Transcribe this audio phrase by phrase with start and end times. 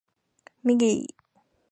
[0.63, 1.15] ミギー